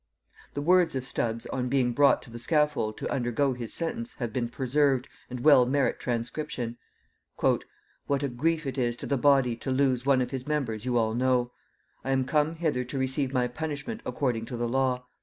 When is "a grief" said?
8.23-8.65